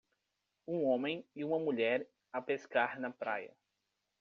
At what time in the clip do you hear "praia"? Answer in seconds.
3.11-3.55